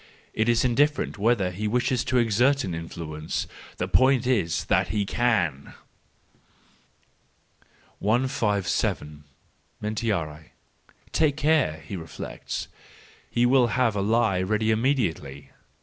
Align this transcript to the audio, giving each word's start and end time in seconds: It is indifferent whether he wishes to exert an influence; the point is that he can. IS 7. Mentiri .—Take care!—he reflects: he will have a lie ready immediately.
It 0.33 0.49
is 0.49 0.65
indifferent 0.65 1.19
whether 1.19 1.51
he 1.51 1.67
wishes 1.67 2.03
to 2.05 2.17
exert 2.17 2.63
an 2.63 2.73
influence; 2.73 3.45
the 3.77 3.87
point 3.87 4.25
is 4.25 4.65
that 4.65 4.87
he 4.87 5.05
can. 5.05 5.75
IS 8.01 8.67
7. 8.67 9.23
Mentiri 9.79 10.49
.—Take 11.11 11.37
care!—he 11.37 11.95
reflects: 11.95 12.67
he 13.29 13.45
will 13.45 13.67
have 13.67 13.95
a 13.95 14.01
lie 14.01 14.41
ready 14.41 14.71
immediately. 14.71 15.51